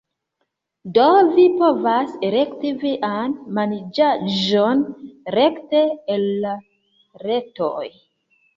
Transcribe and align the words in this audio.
Do, 0.93 1.03
vi 1.35 1.43
povas 1.59 2.15
elekti 2.29 2.71
vian 2.85 3.37
manĝaĵon 3.59 4.83
rekte 5.39 5.85
el 6.17 6.29
la 6.49 6.57
retoj 7.29 7.89